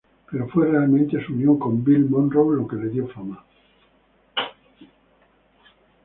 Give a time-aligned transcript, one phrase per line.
[0.31, 3.45] Pero fue realmente su unión con Bill Monroe lo que le dio fama.